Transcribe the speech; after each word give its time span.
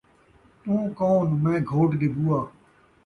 توں 0.63 0.83
کون، 0.99 1.27
میں 1.43 1.57
گھوٹ 1.69 1.89
دی 1.99 2.07
بُوا 2.15 2.39